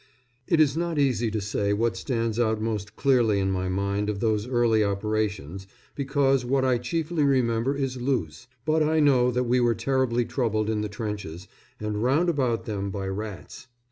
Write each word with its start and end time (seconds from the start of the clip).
]It 0.53 0.59
is 0.59 0.75
not 0.75 0.97
easy 0.97 1.29
to 1.29 1.39
say 1.39 1.73
what 1.73 1.95
stands 1.95 2.39
out 2.39 2.59
most 2.59 2.95
clearly 2.95 3.39
in 3.39 3.51
my 3.51 3.69
mind 3.69 4.09
of 4.09 4.19
those 4.19 4.47
early 4.47 4.83
operations, 4.83 5.67
because 5.93 6.43
what 6.43 6.65
I 6.65 6.79
chiefly 6.79 7.23
remember 7.23 7.75
is 7.75 8.01
Loos; 8.01 8.47
but 8.65 8.81
I 8.81 8.99
know 8.99 9.29
that 9.29 9.43
we 9.43 9.59
were 9.59 9.75
terribly 9.75 10.25
troubled 10.25 10.71
in 10.71 10.81
the 10.81 10.89
trenches 10.89 11.47
and 11.79 12.01
round 12.01 12.29
about 12.29 12.65
them 12.65 12.89
by 12.89 13.07
rats. 13.09 13.67